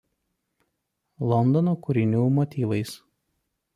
[1.33, 2.99] Londono kūrinių motyvais.